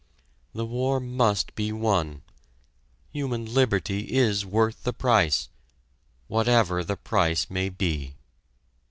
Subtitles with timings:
[0.53, 2.23] The war must be won;
[3.11, 5.47] human liberty is worth the price
[6.27, 8.15] whatever the price may be!